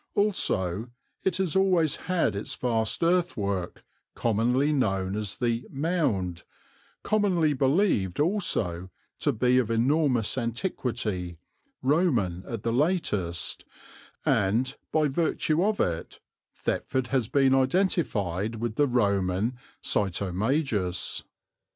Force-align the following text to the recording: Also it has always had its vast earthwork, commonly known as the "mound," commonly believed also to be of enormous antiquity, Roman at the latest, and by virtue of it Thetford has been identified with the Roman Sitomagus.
Also 0.15 0.89
it 1.23 1.37
has 1.37 1.55
always 1.55 1.95
had 2.07 2.35
its 2.35 2.55
vast 2.55 3.03
earthwork, 3.03 3.83
commonly 4.15 4.73
known 4.73 5.15
as 5.15 5.35
the 5.35 5.67
"mound," 5.69 6.41
commonly 7.03 7.53
believed 7.53 8.19
also 8.19 8.89
to 9.19 9.31
be 9.31 9.59
of 9.59 9.69
enormous 9.69 10.39
antiquity, 10.39 11.37
Roman 11.83 12.43
at 12.47 12.63
the 12.63 12.73
latest, 12.73 13.63
and 14.25 14.75
by 14.91 15.07
virtue 15.07 15.63
of 15.63 15.79
it 15.79 16.19
Thetford 16.55 17.09
has 17.09 17.27
been 17.27 17.53
identified 17.53 18.55
with 18.55 18.77
the 18.77 18.87
Roman 18.87 19.55
Sitomagus. 19.83 21.23